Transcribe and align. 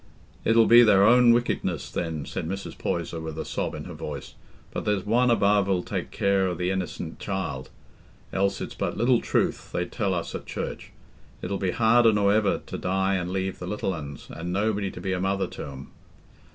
"It'll 0.43 0.65
be 0.65 0.81
their 0.81 1.05
own 1.05 1.31
wickedness, 1.31 1.91
then," 1.91 2.25
said 2.25 2.47
Mrs. 2.49 2.75
Poyser, 2.75 3.19
with 3.19 3.37
a 3.37 3.45
sob 3.45 3.75
in 3.75 3.83
her 3.83 3.93
voice. 3.93 4.33
"But 4.71 4.83
there's 4.83 5.05
One 5.05 5.29
above 5.29 5.69
'ull 5.69 5.83
take 5.83 6.09
care 6.09 6.47
o' 6.47 6.55
the 6.55 6.71
innicent 6.71 7.19
child, 7.19 7.69
else 8.33 8.61
it's 8.61 8.73
but 8.73 8.97
little 8.97 9.21
truth 9.21 9.71
they 9.71 9.85
tell 9.85 10.15
us 10.15 10.33
at 10.33 10.47
church. 10.47 10.91
It'll 11.43 11.59
be 11.59 11.69
harder 11.69 12.11
nor 12.13 12.33
ever 12.33 12.63
to 12.65 12.77
die 12.79 13.13
an' 13.15 13.31
leave 13.31 13.59
the 13.59 13.67
little 13.67 13.93
uns, 13.93 14.31
an' 14.31 14.51
nobody 14.51 14.89
to 14.89 14.99
be 14.99 15.13
a 15.13 15.19
mother 15.21 15.45
to 15.45 15.65
'em." 15.67 15.91